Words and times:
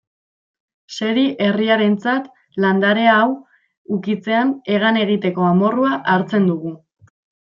Seri 0.93 1.25
herriarentzat, 1.47 2.29
landarea 2.65 3.11
hau 3.17 3.27
ukitzean 3.99 4.55
hegan 4.75 4.97
egiteko 5.05 5.47
amorrua 5.53 5.93
hartzen 6.15 6.49
dugu. 6.53 6.73